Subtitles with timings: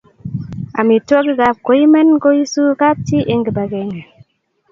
[0.79, 4.01] Amitwogikap koimen koisu kapchi eng kipakenge